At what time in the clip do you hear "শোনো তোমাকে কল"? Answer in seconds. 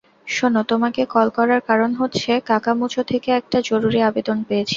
0.27-1.27